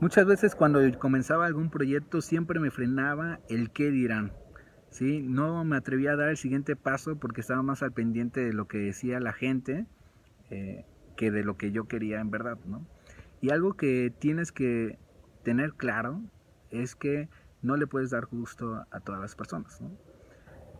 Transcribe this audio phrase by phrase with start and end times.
[0.00, 4.32] Muchas veces cuando comenzaba algún proyecto siempre me frenaba el qué dirán.
[4.90, 5.22] ¿sí?
[5.22, 8.66] No me atrevía a dar el siguiente paso porque estaba más al pendiente de lo
[8.66, 9.86] que decía la gente
[10.50, 10.84] eh,
[11.16, 12.58] que de lo que yo quería en verdad.
[12.66, 12.86] ¿no?
[13.40, 14.98] Y algo que tienes que
[15.42, 16.20] tener claro
[16.70, 17.28] es que
[17.62, 19.80] no le puedes dar gusto a todas las personas.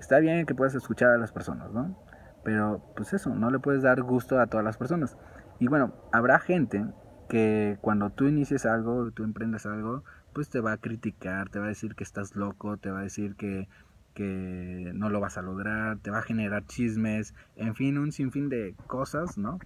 [0.01, 1.97] Está bien que puedas escuchar a las personas, ¿no?
[2.45, 5.17] Pero pues eso, no le puedes dar gusto a todas las personas.
[5.61, 6.85] Y bueno, habrá gente
[7.29, 11.67] que cuando tú inicies algo, tú emprendas algo, pues te va a criticar, te va
[11.67, 13.69] a decir que estás loco, te va a decir que,
[14.15, 18.49] que no lo vas a lograr, te va a generar chismes, en fin, un sinfín
[18.49, 19.59] de cosas, ¿no?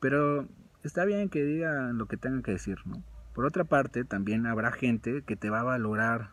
[0.00, 0.48] Pero
[0.82, 3.02] está bien que digan lo que tengan que decir, ¿no?
[3.34, 6.30] Por otra parte, también habrá gente que te va a valorar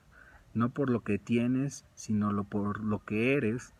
[0.53, 3.73] no por lo que tienes, sino lo, por lo que eres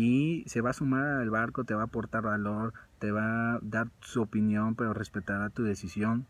[0.00, 3.58] y se va a sumar al barco, te va a aportar valor, te va a
[3.60, 6.26] dar su opinión, pero respetará tu decisión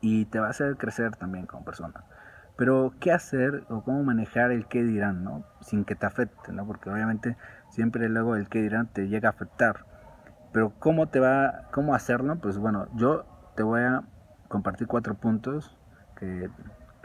[0.00, 2.04] y te va a hacer crecer también como persona.
[2.56, 5.44] Pero qué hacer o cómo manejar el qué dirán, ¿no?
[5.60, 6.68] Sin que te afecte, ¿no?
[6.68, 7.36] Porque obviamente
[7.68, 9.86] siempre luego el qué dirán te llega a afectar.
[10.52, 13.24] Pero cómo te va, cómo hacerlo, pues bueno, yo
[13.56, 14.04] te voy a
[14.46, 15.76] compartir cuatro puntos
[16.14, 16.48] que,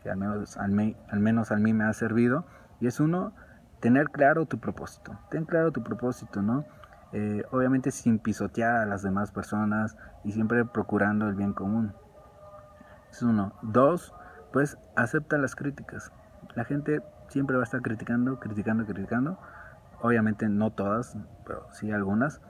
[0.07, 2.45] al menos al, al menos a mí me ha servido.
[2.79, 3.33] Y es uno,
[3.80, 5.17] tener claro tu propósito.
[5.30, 6.66] Ten claro tu propósito, ¿no?
[7.11, 11.94] Eh, obviamente sin pisotear a las demás personas y siempre procurando el bien común.
[13.09, 13.53] Es uno.
[13.61, 14.13] Dos,
[14.52, 16.11] pues acepta las críticas.
[16.55, 19.39] La gente siempre va a estar criticando, criticando, criticando.
[20.02, 22.41] Obviamente no todas, pero sí algunas.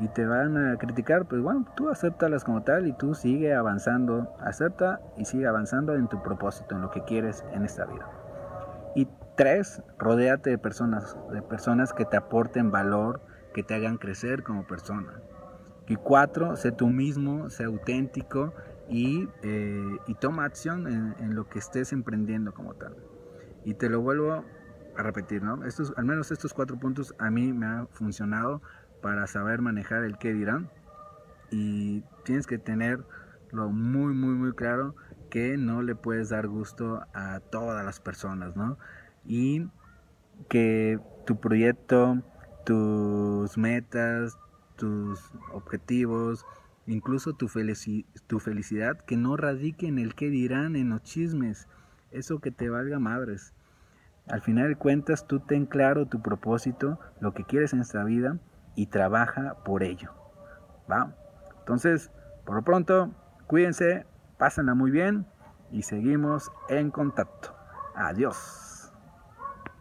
[0.00, 4.34] Y te van a criticar, pues bueno, tú acéptalas como tal y tú sigue avanzando.
[4.40, 8.06] Acepta y sigue avanzando en tu propósito, en lo que quieres en esta vida.
[8.94, 13.20] Y tres, rodéate de personas, de personas que te aporten valor,
[13.52, 15.20] que te hagan crecer como persona.
[15.88, 18.54] Y cuatro, sé tú mismo, sé auténtico
[18.88, 22.94] y, eh, y toma acción en, lo que estés emprendiendo como tal.
[23.64, 24.44] Y te lo vuelvo
[24.96, 25.64] a repetir, ¿no?
[25.64, 28.62] Estos, al menos estos cuatro puntos a mí me han funcionado
[29.02, 30.70] para saber manejar el qué dirán.
[31.50, 33.04] Y tienes que tenerlo
[33.70, 34.94] muy, muy, muy claro
[35.34, 38.78] que no le puedes dar gusto a todas las personas, ¿no?
[39.26, 39.66] Y
[40.48, 42.22] que tu proyecto,
[42.64, 44.38] tus metas,
[44.76, 46.46] tus objetivos,
[46.86, 51.66] incluso tu, felicidad, que no radique en el que dirán, en los chismes,
[52.12, 53.54] eso que te valga madres.
[54.28, 58.38] Al final de cuentas, tú ten claro tu propósito, lo que quieres en esta vida
[58.76, 60.12] y trabaja por ello.
[60.88, 61.12] ¿Va?
[61.58, 62.12] Entonces,
[62.46, 63.10] por lo pronto,
[63.48, 64.06] cuídense,
[64.38, 65.26] pásenla muy bien
[65.70, 67.54] y seguimos en contacto.
[67.94, 68.73] Adiós.